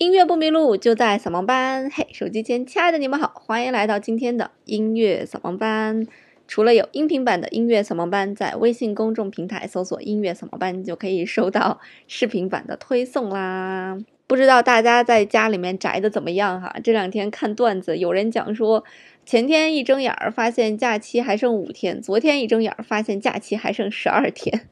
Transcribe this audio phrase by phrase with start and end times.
[0.00, 1.90] 音乐不迷路，就在扫盲班。
[1.90, 6.06] 嘿，手机前亲爱的你们好，欢迎来到今天的音乐扫盲班。
[6.48, 13.98] 除了有音频版的音乐扫盲班，在微信公众平台搜索“音乐扫盲班”就可以收到视频版的推送啦。
[14.26, 16.74] 不知道大家在家里面宅的怎么样哈？
[16.82, 18.82] 这两天看段子，有人讲说，
[19.26, 24.66] 前天一睁眼儿发现假期还剩五天，昨天一睁眼儿发现假期还剩十二天。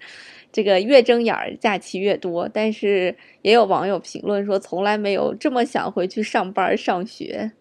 [0.51, 7.53] 这个越睁眼儿假期越多，但是也有网友评论说，从来没有这么想回去上班上学。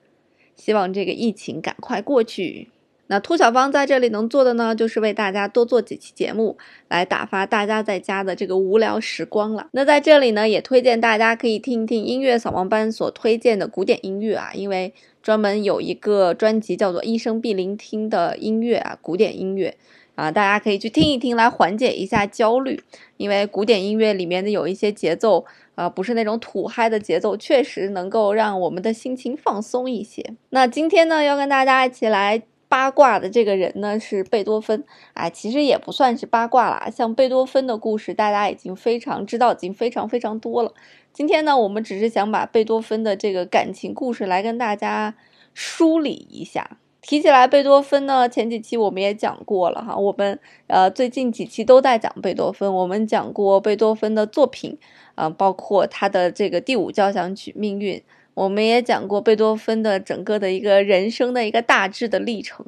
[0.55, 2.69] 希望这个疫情赶快过去。
[3.09, 6.57] 那兔小芳在这里能做的呢，就是为大家多做几期节目，
[6.89, 9.69] 来打发大家在家的这个无聊时光了。
[9.71, 19.77] 那在这里呢，也推荐大家可以听一听音乐扫盲班所推荐的古典音乐啊，因为专门有一个专辑叫做《一生必聆听的音乐》啊，古典音乐。
[20.17, 22.83] 啊，大家可以去听一听，来缓解一下焦虑。
[23.17, 30.33] 因为古典音乐里面的有一些节奏，啊，不是那种土嗨的节奏，确实能够让我们的心情放松一些。
[30.49, 34.83] 那今天呢，要跟大家一起来八卦的这个人呢，是贝多芬。
[35.13, 40.73] 哎，其实也不算是八卦啦，像贝多芬的故事，大家已经非常知道，已经非常非常多了。
[41.13, 45.13] 今天呢，我们只是想把贝多芬的这个感情故事来跟大家
[45.53, 46.77] 梳理一下。
[47.01, 54.77] 提起来贝多芬呢，前几期我们也讲过了哈，我们呃最近几期都在讲贝多芬，我们讲过贝多芬的作品，
[55.15, 57.97] 啊，包括他的这个第五交响曲《命运》，
[58.33, 62.65] 我们也讲过贝多芬的整个的一个人生的一个大致的历程。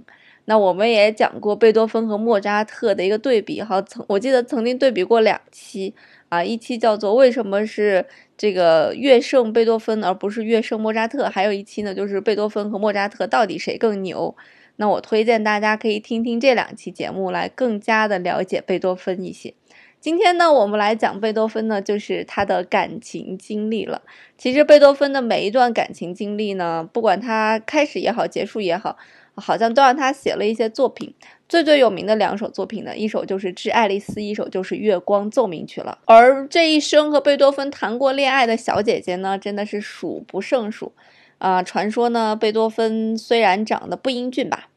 [0.49, 5.93] 那我们也讲过贝多芬和莫扎特的一个对比，哈，曾我记得曾经对比过两期。
[6.29, 8.05] 啊，一期叫做为什么是
[8.35, 11.29] 这个乐圣贝多芬而不是乐圣莫扎特？
[11.29, 14.35] 还有一期呢，就是贝多芬和莫扎特到底谁更牛？
[14.77, 19.53] 那我推荐大家可以听听这两期节目，来更加的了解贝多芬一些。
[19.99, 24.01] 今天呢，我们来讲贝多芬呢，就是他的感情经历了。
[24.35, 28.97] 其实贝多芬的每一段感情经历呢，不管他开始也好，结束也好。
[29.39, 31.13] 好像都让他写了一些作品，
[31.47, 35.97] 最最有名的两首作品呢，一首就是《致爱丽丝》，一首就是《月光奏鸣曲》了。
[36.05, 40.91] 而这一生和贝多芬谈过恋爱的小姐姐呢，真的是数不胜数
[41.37, 41.63] 啊。
[41.63, 44.69] 传说呢，贝多芬虽然长得不英俊吧，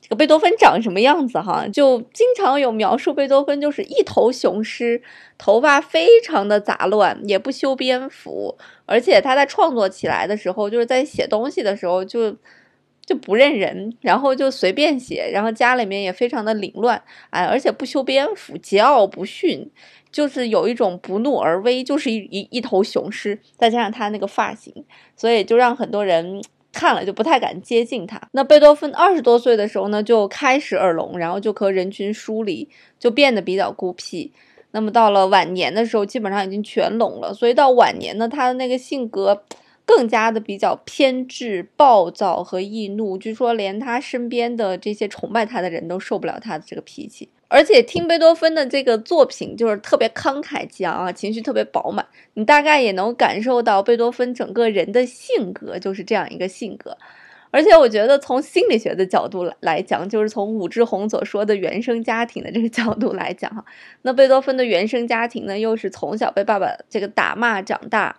[0.00, 5.00] 这个贝多芬长什么样子哈，就经常有描述贝多芬就是一头雄狮，
[5.38, 8.56] 头发非常的杂乱，也不修边幅，
[8.86, 12.30] 而且他在创作起来的时候，就是在写东西的时候就。
[12.30, 12.36] 就
[13.08, 19.66] 就不认人，然后就随便写，然后家里面也非常的凌乱，哎，而且不修边幅，桀骜不驯，
[20.12, 24.84] 就是有一种不怒而威，就是一一头雄狮，再加上他那个发型，
[25.16, 28.20] 所以就让很多人看了就不太敢接近他。
[28.32, 34.30] 那贝多芬二十多岁的时候呢，就开始耳聋，然后就和人群疏离，就变得比较孤僻。
[34.72, 39.42] 那么到了晚年的时候，基本上已经全聋了，所以到晚年呢，他的那个性格。
[39.88, 47.30] 更加的比较偏执、暴躁和易怒，据说连他身边的这些崇拜他的人都受不了他的这个脾气。
[47.48, 56.98] 而且听贝多芬的这个作品，就是特别慷慨激昂啊，情绪特别饱满，你大概也能感受到贝多芬整个人的性格就是这样一个性格。
[57.50, 63.64] 而且我觉得从心理学的角度来来讲，就是从武志红所说的原生家庭的这个角度来讲哈，
[64.02, 68.18] 那贝多芬的原生家庭呢，又是从小被爸爸这个打骂长大，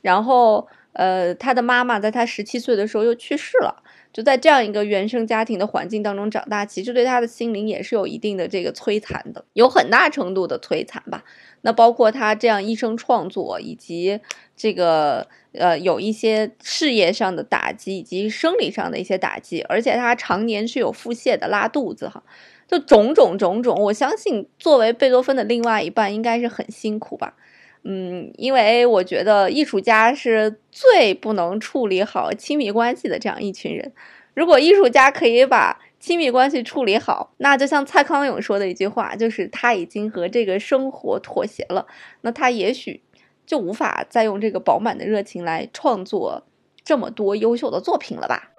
[0.00, 0.66] 然后。
[0.92, 11.22] 呃，他的妈妈在他十七岁的时候又去世了，就在这样一个原生家庭的环境当中长大，其实对他的心灵也是有一定的这个摧残的，有很大程度的摧残吧。
[11.62, 14.18] 那包括他这样一生创作，以及
[14.56, 22.22] 这个呃有一些事业上的打击，以及生理上的一些打击，而且他常年是有腹泻的，拉肚子哈，
[22.66, 27.36] 就种种种种，我相信作为贝多芬的另外一半，应该是很辛苦吧。
[27.82, 33.92] 嗯，因为我觉得艺术家是最不能处理好亲密关系的这样一群人。
[34.34, 41.86] 如果艺术家可以把亲密关系处理好，那就像蔡康永说的一句话，就是他已经和这个生活妥协了。
[42.20, 43.02] 那他也许
[43.44, 46.44] 就无法再用这个饱满的热情来创作
[46.84, 48.50] 这么多优秀的作品了吧。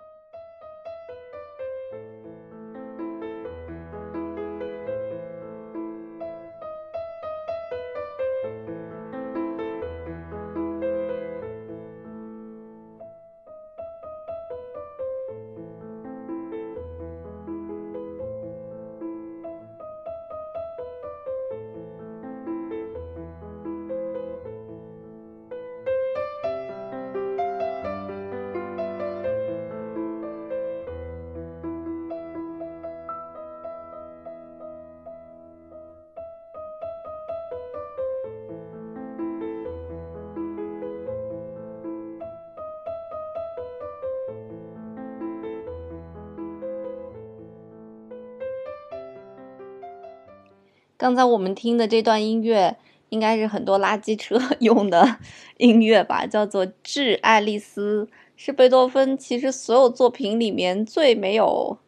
[51.01, 52.77] 刚才我们听的这段音乐，
[53.09, 55.17] 应该是很多垃圾车 用的
[55.57, 58.05] 音乐吧，叫做《致爱丽丝》，
[58.35, 61.79] 是贝多芬其实所有作品里面最没有，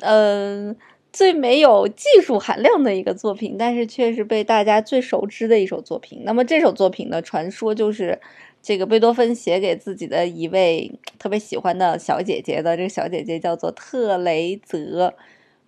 [0.00, 0.76] 嗯。
[1.12, 6.20] 最没有技术含量的一个作品，但是却是被大家最熟知的一首作品。
[6.24, 8.20] 那么这首作品呢，传说就是
[8.60, 12.76] 这个贝多芬写给自己的一位特别喜欢的小姐姐的。
[12.76, 15.14] 这个小姐姐叫做特雷泽。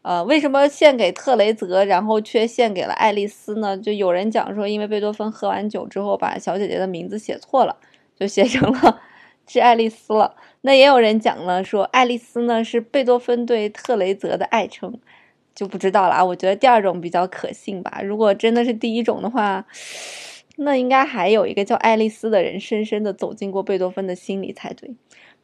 [0.08, 3.76] 呃，为什么献给特雷泽，然后却献给了爱丽丝呢？
[3.76, 7.76] 就有人讲说，因为贝多芬喝完酒之后把小姐姐的名字写错了，
[8.18, 9.02] 就写成了
[9.46, 10.34] 致爱丽丝了。
[10.62, 14.98] 那也有人讲了，说爱丽丝呢是贝多芬对特雷泽的爱称。
[15.54, 18.00] 就不知道了啊，我觉得第二种比较可信吧。
[18.02, 19.66] 如果真的是第一种的话，
[20.56, 24.94] 那应该还有一个叫爱丽丝的人深深的走进过贝多芬的心里才对。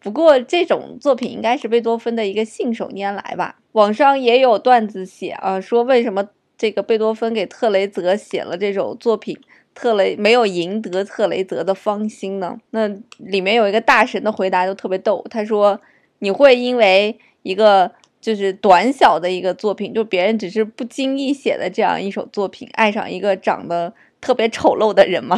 [0.04, 3.56] 不过这种作品应该是贝多芬的一个信手拈来吧。
[3.72, 9.36] 网上也有段子写啊，说为什么这个贝多芬给特雷泽写了这首作品，
[9.74, 12.58] 特雷没有赢得特雷泽的芳心呢？
[12.70, 12.86] 那
[13.16, 15.80] 里面有一个大神的回答就特别逗，他说
[16.20, 17.90] ：“你会因为一个。”
[18.24, 25.36] 就是短小的一个作品，就别人只是不经意写的这样一首作品，爱上一个长得特别丑陋的人吗？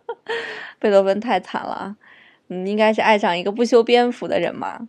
[0.80, 1.96] 贝多芬太惨了啊，
[2.48, 4.88] 嗯，应该是爱上一个不修边幅的人嘛。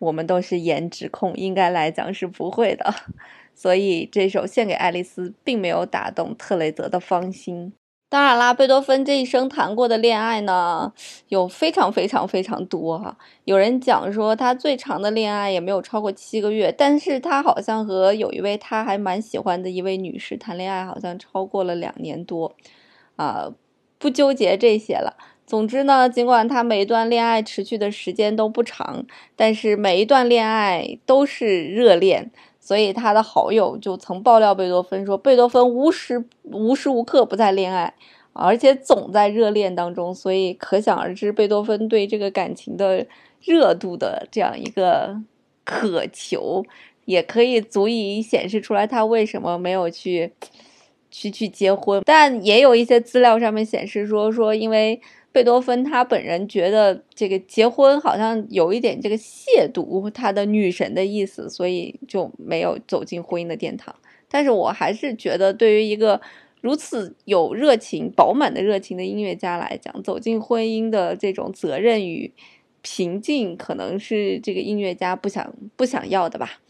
[0.00, 2.94] 我们都是颜值控，应该来讲是不会的，
[3.52, 7.72] 所以这首献给爱丽丝并没有打动特雷泽的芳心。
[8.10, 10.92] 当然啦，贝多芬这一生谈过的恋爱呢，
[11.28, 13.18] 有非常非常非常多哈。
[13.44, 22.54] 有人讲说他最长的恋爱也没有超过七个月，但是他好像和有一位他还蛮喜欢的一位女士谈恋爱，好像超过了两年多。
[23.16, 23.52] 啊，
[23.98, 25.16] 不纠结这些了。
[25.48, 32.30] 总之呢，尽管他每一段恋爱持续的时间都不长，但是每一段恋爱都是热恋。
[32.60, 37.94] 所以他的好友就曾爆料贝多芬说，贝多芬无时无时无刻不在恋爱，
[38.34, 40.14] 而且总在热恋当中。
[40.14, 43.06] 所以可想而知，贝多芬对这个感情的
[43.40, 45.18] 热度的这样一个
[45.64, 46.62] 渴求，
[47.06, 50.30] 也可以足以显示出来他为什么没有去
[51.10, 52.02] 去去结婚。
[52.04, 55.00] 但也有一些资料上面显示说说因为。
[55.30, 63.94] 贝多芬他本人觉得这个结婚好像有一点这个亵渎他的女神的意思，所以就没有走进婚姻的殿堂。
[64.28, 66.20] 但是我还是觉得，对于一个
[66.60, 72.32] 如此有热情、饱满的热情的音乐家来讲，走进婚姻的这种责任与
[72.82, 76.60] 平静，可能是这个音乐家不想不想要的吧。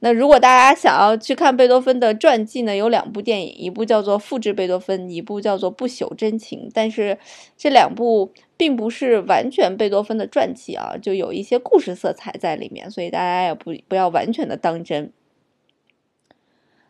[0.00, 6.68] 那如果大家想要去看贝多芬的传记呢，有两部电影，一部叫做《复制贝多芬》，一部叫做《不朽真情》。
[6.74, 7.18] 但是
[7.56, 15.10] 这两部并不是完全贝多芬的传记啊，就有一些故事色彩在里面，所以大家也不不要完全的当真。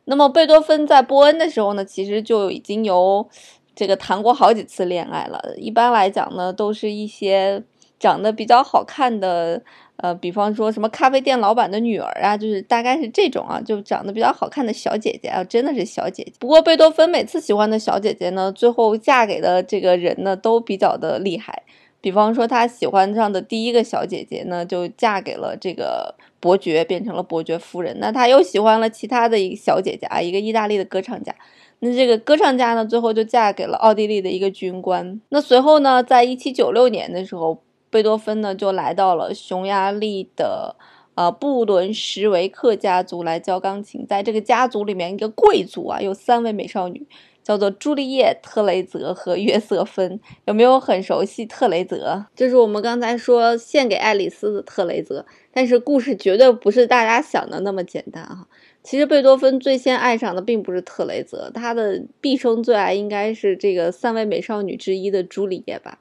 [0.07, 3.29] 那么贝多芬在波恩的时候呢，其实就已经有
[3.77, 5.55] 这个谈过好几次恋爱了。
[5.57, 7.63] 一般来讲呢，都是一些
[8.01, 9.63] 长得比较好看的。
[9.99, 16.33] 呃，比方说什么咖啡店老板的女儿啊，就是大概是这种啊，就长得比较好看的小姐姐啊，真的是小姐姐。
[16.39, 21.63] 不过贝多芬每次喜欢的小姐姐呢，最后嫁给的这个人呢，都比较的厉害。
[22.03, 27.97] 比方说他喜欢上的第一个小姐姐呢，就嫁给了这个伯爵，变成了伯爵夫人。
[27.99, 31.35] 那他又喜欢了其他的一个小姐姐啊，一个意大利的歌唱家。
[31.79, 35.21] 那这个歌唱家呢，最后就嫁给了奥地利的一个军官。
[35.31, 37.63] 那随后呢，在一七九六年的时候。
[37.91, 40.77] 贝多芬呢，就来到了匈牙利的
[41.15, 44.07] 呃布伦什维克家族来教钢琴。
[44.07, 47.07] 在这个家族里面，一个贵族啊，有三位美少女，
[47.43, 50.21] 叫做朱丽叶、特雷泽和约瑟芬。
[50.47, 52.27] 有没有很熟悉特雷泽？
[52.35, 55.25] 就是我们刚才说献给爱丽丝的特雷泽。
[55.53, 58.47] 但是故事绝对不是大家想的那么简单哈。
[58.83, 65.99] 其实贝多芬最先爱上的并不是特雷泽，他的毕生最爱应该是这个三位美少女之一的朱丽叶吧。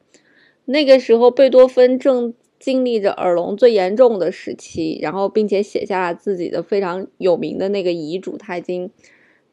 [0.65, 8.89] 那个时候，贝多芬正经历着耳聋最严重的时期，然后并且写下了自己的非常有名的那个遗嘱，他已经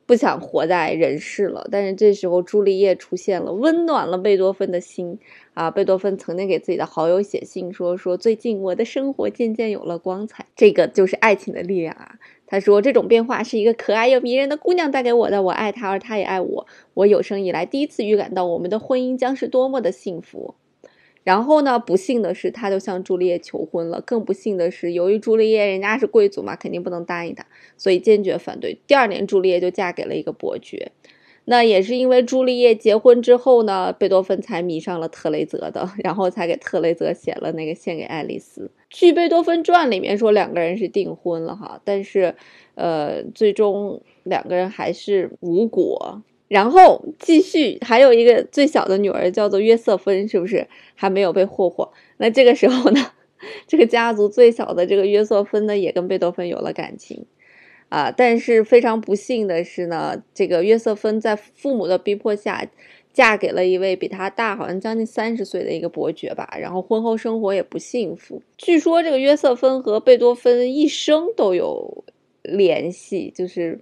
[0.07, 1.69] 不想活在人世了。
[1.71, 5.19] 但是这时候，朱丽叶出现了，温暖了贝多芬的心
[5.53, 5.71] 啊！
[5.71, 12.17] 贝多芬曾经给自己的好友写信说：“说最近我的生活渐渐有了光彩，这个就是爱情的力量啊！”
[12.47, 16.67] 他说：“这种变化是一个可爱又迷人的姑娘带给我的，我爱她，而她也爱我。
[16.95, 20.55] 我有生以来第一次预感到我们的婚姻将是多么的幸福。”
[21.25, 21.79] 然后呢？
[21.79, 24.01] 不幸的是，他就向朱丽叶求婚了。
[24.01, 28.79] 更不幸的是，由于朱丽叶人家是贵族嘛，肯定不能答应他，所以坚决反对。
[28.87, 30.93] 第二年，朱丽叶就嫁给了一个伯爵。
[31.45, 38.71] 那也是因为朱丽叶结婚之后呢，贝多芬才迷上了特雷泽的，然后才给特雷泽写了那个献给爱丽丝。
[38.89, 42.35] 据贝多芬传里面说，两个人是订婚了哈，但是，
[42.77, 46.23] 呃，最终两个人还是无果。
[46.53, 51.91] 然后继续还有一个最小的女儿叫做约瑟芬，是不是还没有被霍霍？
[52.19, 53.01] 那这个时候呢，
[53.67, 57.25] 这个家族最小的这个约瑟芬呢，也跟贝多芬有了感情。
[57.89, 62.67] 啊，但是非常不幸的是呢，这个约瑟芬在父母的逼迫下，
[63.15, 68.43] 嫁给了一位比她大好像将近三十岁的一个伯爵吧，然后婚后生活也不幸福。
[68.59, 72.05] 据说这个约瑟芬和贝多芬一生都有
[72.43, 73.81] 联系，就是，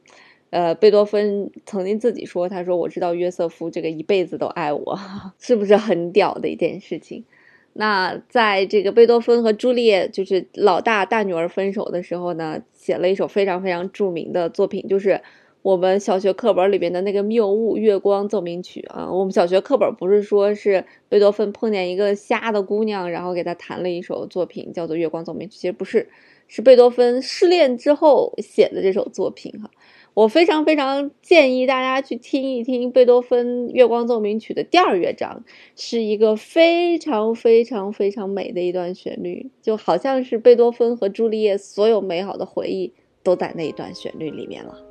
[0.50, 4.98] 呃，贝多芬曾经自己说，他说我知道约瑟夫这个一辈子都爱我，
[5.38, 7.24] 是不是很屌的一件事情？
[7.72, 15.20] 那在这个贝多芬和朱丽叶就是老大大女儿分手的时候呢，写了一首非常非常著名的作品，就是
[15.62, 19.08] 我们小学课本里边的那个谬误月光奏鸣曲啊。
[19.12, 26.08] 我们小学课本不是说是贝多芬碰见一个瞎的姑娘，然后给她弹了一首作品叫做月光奏鸣曲，其实不是，
[26.48, 29.70] 是贝多芬失恋之后写的这首作品哈。
[30.20, 35.42] 我非常非常建议大家去听一听贝多芬《月光奏鸣曲》的第二乐章，
[35.76, 44.89] 是一个非常非常非常美的一段旋律，就好像是贝多芬和朱丽叶所有美好的回忆都在那一段旋律里面了。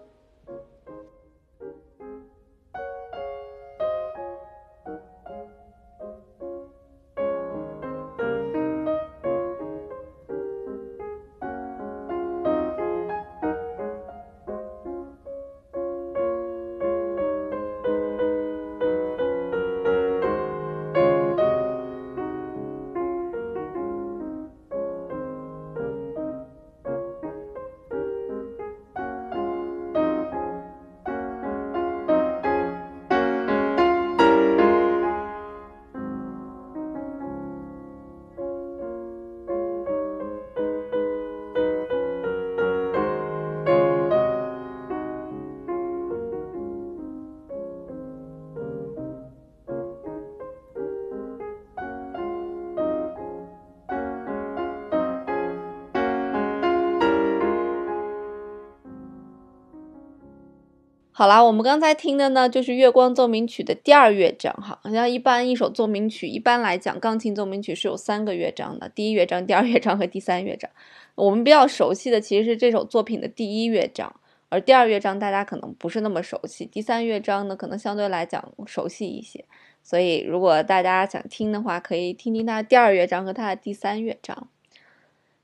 [61.19, 64.53] 好啦，我们刚才听的呢，就是《月光奏鸣曲》的第二乐章。
[64.53, 70.71] 哈，像一般一首奏鸣曲，一般来讲，钢琴奏鸣曲是有三个乐章的：第一乐章、第二乐章和第三乐章。
[71.15, 74.15] 我们比较熟悉的其实是这首作品的第一乐章，
[74.47, 79.43] 而第二乐章大家可能不是那么熟悉，第三乐章呢，可能相对来讲熟悉一些。
[79.83, 84.47] 所以，如果大家想听的话，可以听听它的第二乐章和它的第三乐章。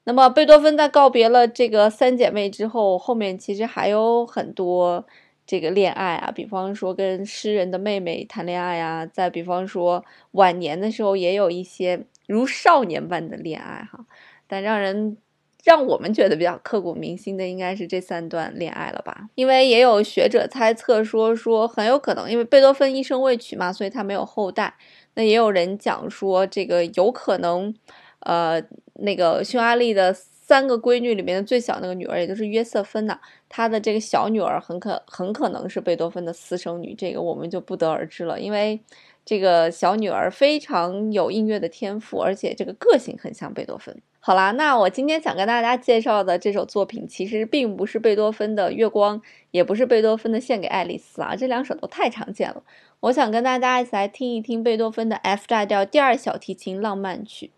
[0.05, 5.05] 那么，贝多芬在告别了这个三姐妹之后，后面其实还有很多。
[5.47, 14.05] 这个恋爱啊，比方说跟诗人的妹妹谈恋爱啊，再比方说晚年的时候也有一些如少年般的恋爱哈，
[14.47, 15.17] 但让人
[15.63, 19.29] 让我们觉得比较刻骨铭心的应该是这三段恋爱了吧？
[19.35, 24.73] 因为也有学者猜测说说很有可能，因为贝多芬一生未娶嘛，所以他没有后代。
[25.13, 27.73] 那也有人讲说这个有可能，
[28.21, 28.61] 呃，
[28.95, 30.15] 那个匈牙利的。
[30.47, 33.17] 三个闺女里面的最小那个女儿，也就是约瑟芬呐，
[33.49, 38.39] 她的这个小女儿很可很可能是贝多芬的私生女，这个我们就不得而知了。
[38.39, 38.79] 因为
[39.25, 43.99] 这个小女儿非常有音乐的天赋，而且这个个性很像贝多芬。
[44.19, 52.61] 好啦，那我今天想跟大家介绍的这首作品，其实并不是贝多芬的《月光》，也不是贝多芬的《献给爱丽丝》啊，这两首都太常见了。
[52.99, 57.51] 我想跟大家一起来听一听贝多芬的 F 大调第二小提琴浪漫曲。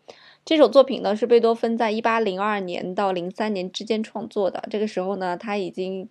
[0.48, 4.64] 这首作品呢是贝多芬在一八零二年到零三年之间创作的。
[4.72, 6.08] 这个时候呢，他已经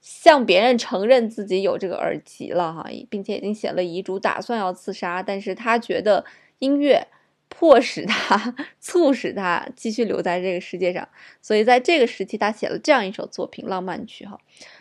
[0.00, 5.22] 向别人承认自己有这个耳疾了哈，并且已经写了遗嘱，打算要自杀。
[5.22, 6.24] 但是他觉得
[6.58, 7.06] 音乐
[7.48, 11.08] 迫使他、 促使他继续留在这个世界上，
[11.40, 14.40] 所以在这个时期，他写了这样一首作品《浪漫曲》哈。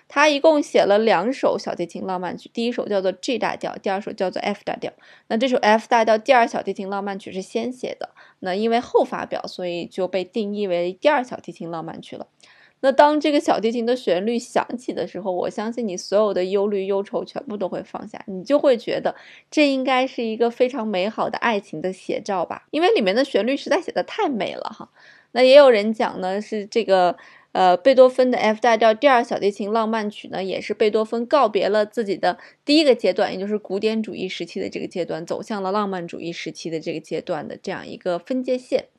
[0.10, 4.94] 他一共写了两首小提琴浪漫曲，第一首叫做 G 大调，第二首叫做 F 大调。
[5.28, 12.28] 那这首 F 大调第二小提琴浪漫曲是先写的，那因为后发表，所以就被定义为第二小提琴浪漫曲了。
[12.80, 19.14] 那当这个小提琴的旋律响起的时候，我相信你所有的忧虑忧愁全部都会放下，你就会觉得
[19.52, 24.90] 这应该是一个非常美好的爱情的写照吧，因为里面的旋律实在写的太美了哈。
[25.34, 27.18] 那也有人讲呢，是这个。
[27.58, 38.90] 呃，贝多芬的 F 大调第二小提琴浪漫曲呢，也是贝多芬告别了自己的第一个阶段，也就是古典主义时期的这个阶段，走向了浪漫主义时期的这个阶段的这样一个分界线。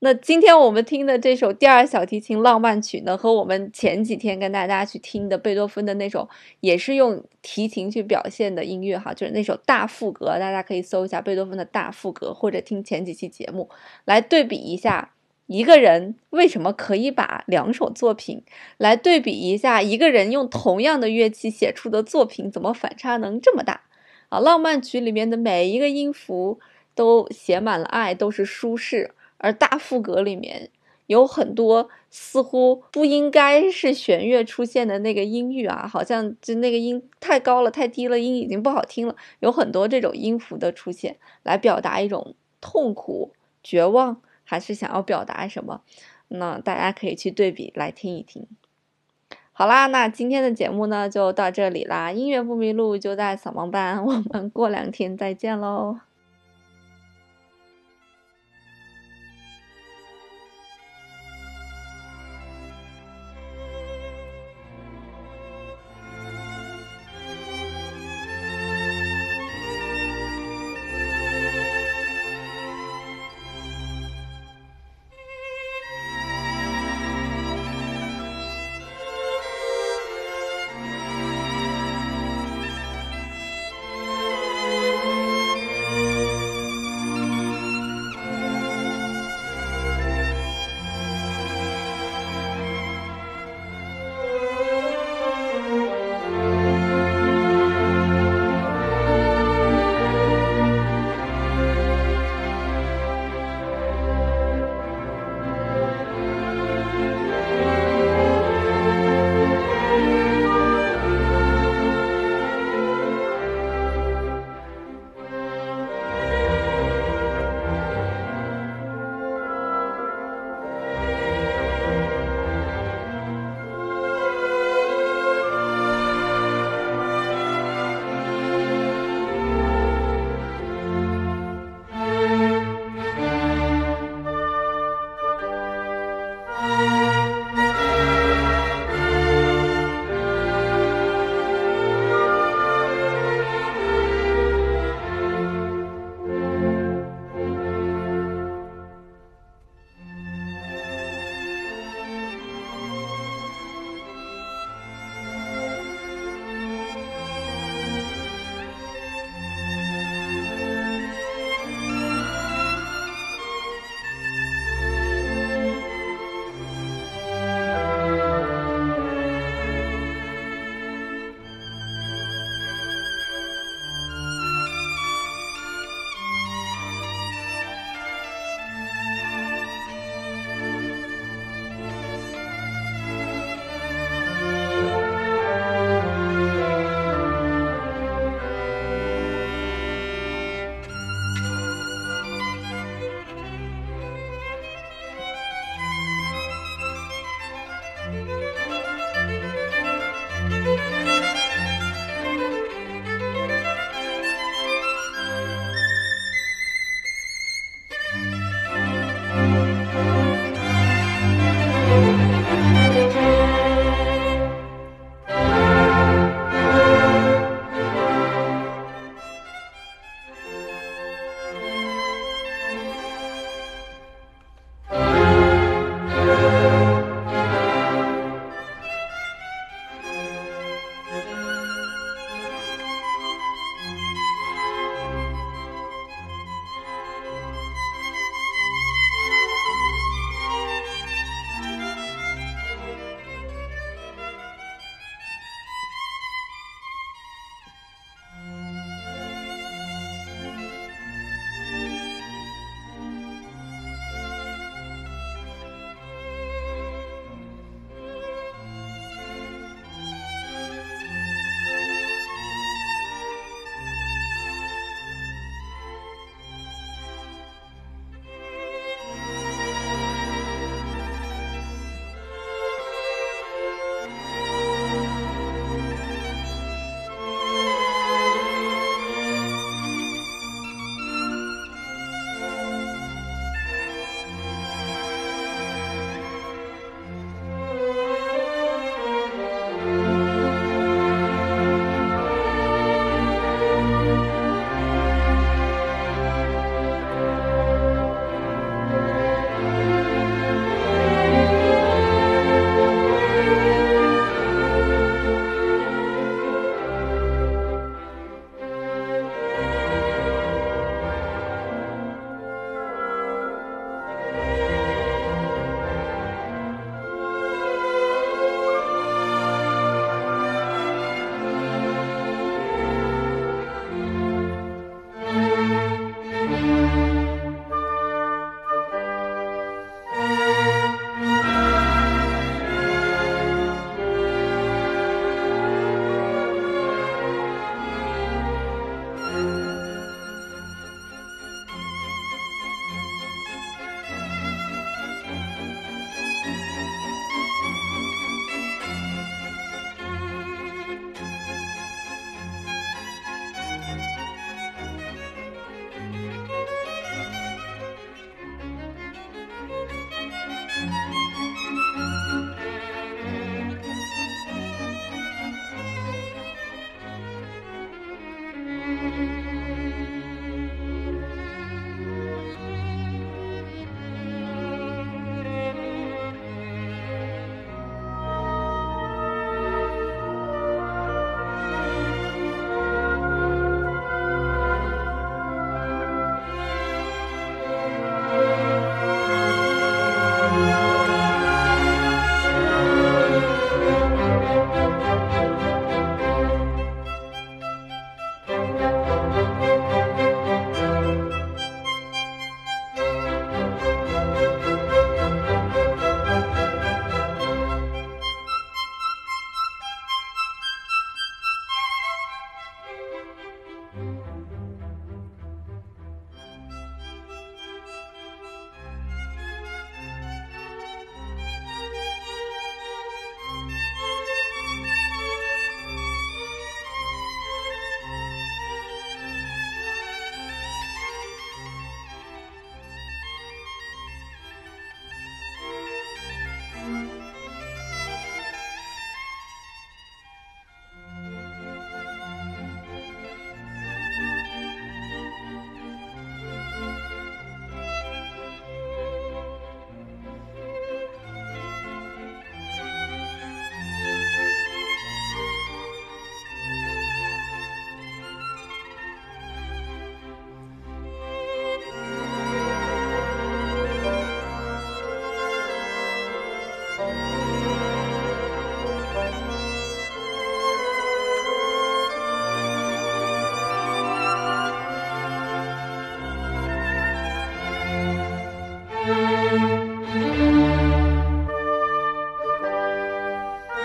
[0.00, 13.70] 那今天我们听的这首第二小提琴浪漫曲呢，和我们前几天跟大家去听的贝多芬的那首也是用提琴去表现的音乐哈，就是那首大赋格，大家可以搜一下贝多芬的大赋格，或者听前几期节目
[14.04, 15.12] 来对比一下，
[15.46, 18.42] 一个人为什么可以把两首作品
[18.78, 23.82] 来对比一下，一个人用同样的乐器写出的作品怎么反差能这么大
[24.28, 24.40] 啊？
[24.40, 26.58] 浪漫曲里面的每一个音符
[26.94, 29.12] 都写满了爱，都是舒适。
[29.38, 30.70] 而大副格里面
[31.06, 39.14] 有很多似乎不应该是弦乐出现的那个音域啊，好像就那个音太高了、太低了，音已经不好听了。
[39.40, 45.82] 有很多这种音符的出现，来表达一种痛苦、绝望，还是想要表达什么？
[46.28, 48.46] 那大家可以去对比来听一听。
[49.52, 52.10] 好啦，那今天的节目呢就到这里啦。
[52.12, 55.98] 音乐不迷路就在扫盲班，我们过两天再见喽。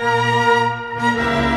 [0.01, 1.50] Música